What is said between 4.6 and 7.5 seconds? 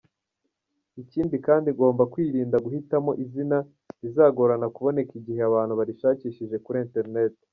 kuboneka igihe abantu barishakishije kuri internet.